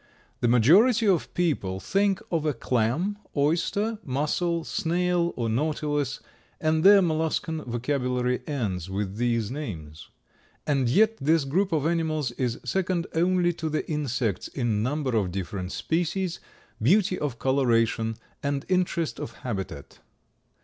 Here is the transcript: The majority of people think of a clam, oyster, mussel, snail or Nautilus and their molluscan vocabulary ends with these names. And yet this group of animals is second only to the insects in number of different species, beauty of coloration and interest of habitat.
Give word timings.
The 0.39 0.47
majority 0.47 1.07
of 1.07 1.31
people 1.35 1.79
think 1.79 2.21
of 2.31 2.43
a 2.43 2.55
clam, 2.55 3.19
oyster, 3.37 3.99
mussel, 4.03 4.63
snail 4.63 5.31
or 5.35 5.47
Nautilus 5.47 6.21
and 6.59 6.83
their 6.83 7.03
molluscan 7.03 7.63
vocabulary 7.65 8.41
ends 8.47 8.89
with 8.89 9.17
these 9.17 9.51
names. 9.51 10.09
And 10.65 10.89
yet 10.89 11.17
this 11.17 11.45
group 11.45 11.71
of 11.71 11.85
animals 11.85 12.31
is 12.31 12.59
second 12.65 13.05
only 13.13 13.53
to 13.53 13.69
the 13.69 13.87
insects 13.87 14.47
in 14.47 14.81
number 14.81 15.15
of 15.15 15.29
different 15.31 15.71
species, 15.71 16.39
beauty 16.81 17.19
of 17.19 17.37
coloration 17.37 18.15
and 18.41 18.65
interest 18.69 19.19
of 19.19 19.33
habitat. 19.45 19.99